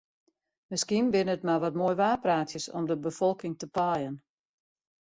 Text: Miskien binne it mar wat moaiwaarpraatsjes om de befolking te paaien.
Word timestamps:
Miskien 0.71 1.11
binne 1.13 1.35
it 1.37 1.45
mar 1.47 1.61
wat 1.63 1.77
moaiwaarpraatsjes 1.81 2.67
om 2.77 2.83
de 2.89 2.97
befolking 3.07 3.55
te 3.59 3.67
paaien. 3.77 4.15